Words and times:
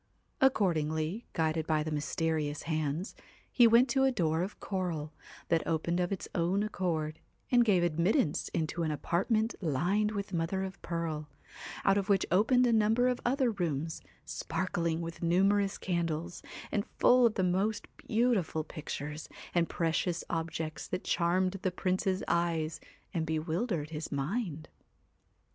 Accordingly, 0.41 1.27
guided 1.33 1.67
by 1.67 1.83
the 1.83 1.91
WHITE 1.91 1.93
mysterious 1.93 2.63
hands, 2.63 3.13
he 3.51 3.67
went 3.67 3.87
to 3.89 4.03
a 4.03 4.11
door 4.11 4.41
of 4.41 4.59
coral, 4.59 5.13
that 5.49 5.59
CAT 5.63 5.67
opened 5.71 5.99
of 5.99 6.11
its 6.11 6.27
own 6.33 6.63
accord, 6.63 7.19
and 7.51 7.63
gave 7.63 7.83
admittance 7.83 8.47
into 8.47 8.81
an 8.81 8.89
apartment 8.89 9.53
lined 9.61 10.09
with 10.13 10.33
mother 10.33 10.63
of 10.63 10.81
pearl, 10.81 11.29
out 11.85 11.99
of 11.99 12.09
which 12.09 12.25
opened 12.31 12.65
a 12.65 12.73
number 12.73 13.07
of 13.09 13.21
other 13.23 13.51
rooms, 13.51 14.01
spark 14.25 14.75
ling 14.75 15.01
with 15.01 15.21
numerous 15.21 15.77
candles, 15.77 16.41
and 16.71 16.87
full 16.97 17.27
of 17.27 17.35
the 17.35 17.43
most 17.43 17.85
beautiful 17.97 18.63
pictures 18.63 19.29
and 19.53 19.69
precious 19.69 20.23
objects 20.31 20.87
that 20.87 21.03
charmed 21.03 21.59
the 21.61 21.69
Prince's 21.69 22.23
eyes 22.27 22.79
and 23.13 23.27
bewildered 23.27 23.91
his 23.91 24.11
mind. 24.11 24.67